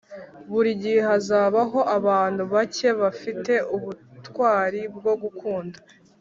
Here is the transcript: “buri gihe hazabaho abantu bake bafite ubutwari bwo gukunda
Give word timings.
“buri 0.51 0.71
gihe 0.81 0.99
hazabaho 1.07 1.79
abantu 1.97 2.41
bake 2.53 2.89
bafite 3.01 3.53
ubutwari 3.75 4.81
bwo 4.95 5.13
gukunda 5.21 5.77